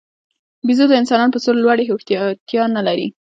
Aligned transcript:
بیزو 0.65 0.85
د 0.89 0.93
انسانانو 1.01 1.33
په 1.35 1.39
څېر 1.43 1.55
لوړې 1.63 1.85
هوښیارتیا 1.89 2.63
نه 2.75 2.81
لري. 2.87 3.07